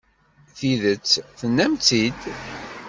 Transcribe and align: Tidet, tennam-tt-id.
Tidet, 0.57 1.09
tennam-tt-id. 1.39 2.19